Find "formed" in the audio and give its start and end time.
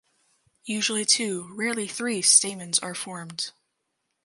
2.95-3.51